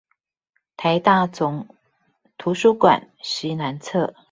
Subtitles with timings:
[0.77, 1.67] 臺大總
[2.39, 4.15] 圖書館西南側